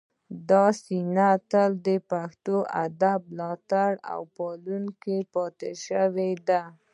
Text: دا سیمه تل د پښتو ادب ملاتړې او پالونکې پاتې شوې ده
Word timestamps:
دا 0.49 0.65
سیمه 0.85 1.29
تل 1.51 1.71
د 1.87 1.87
پښتو 2.09 2.57
ادب 2.85 3.19
ملاتړې 3.35 3.93
او 4.13 4.21
پالونکې 4.35 5.17
پاتې 5.33 5.71
شوې 5.85 6.31
ده 6.47 6.61